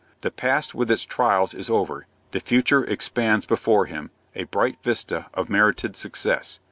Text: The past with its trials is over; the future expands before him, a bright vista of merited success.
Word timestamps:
The 0.21 0.31
past 0.31 0.73
with 0.73 0.89
its 0.89 1.05
trials 1.05 1.53
is 1.53 1.69
over; 1.69 2.07
the 2.31 2.39
future 2.39 2.83
expands 2.83 3.45
before 3.45 3.85
him, 3.85 4.09
a 4.33 4.45
bright 4.45 4.79
vista 4.81 5.27
of 5.35 5.47
merited 5.47 5.95
success. 5.95 6.57